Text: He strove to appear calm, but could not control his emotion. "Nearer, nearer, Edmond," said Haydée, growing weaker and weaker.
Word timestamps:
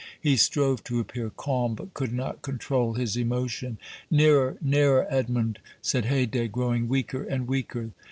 He 0.19 0.35
strove 0.35 0.83
to 0.85 0.99
appear 0.99 1.29
calm, 1.29 1.75
but 1.75 1.93
could 1.93 2.11
not 2.11 2.41
control 2.41 2.95
his 2.95 3.15
emotion. 3.15 3.77
"Nearer, 4.09 4.57
nearer, 4.59 5.05
Edmond," 5.13 5.59
said 5.79 6.05
Haydée, 6.05 6.51
growing 6.51 6.87
weaker 6.87 7.21
and 7.21 7.47
weaker. 7.47 7.91